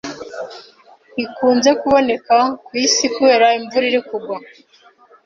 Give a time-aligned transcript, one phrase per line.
[1.13, 4.35] ntikunze kuboneka ku isi kubera imvura irikugwa